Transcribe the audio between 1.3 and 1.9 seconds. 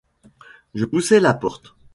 porte